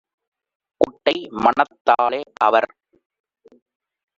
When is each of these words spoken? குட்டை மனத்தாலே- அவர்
குட்டை 0.81 1.13
மனத்தாலே- 1.41 2.21
அவர் 2.47 2.69